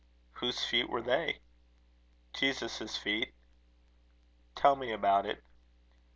[0.39, 1.41] "Whose feet were they?"
[2.33, 3.35] "Jesus' feet."
[4.55, 5.43] "Tell me about it."